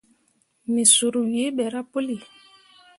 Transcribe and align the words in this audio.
Me 0.71 0.83
sur 0.93 1.13
wǝǝ 1.29 1.45
ɓerah 1.57 1.85
puli. 1.91 2.17